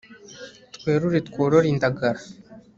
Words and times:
twerure 0.75 1.17
tworore 1.27 1.59
indagara 1.73 2.21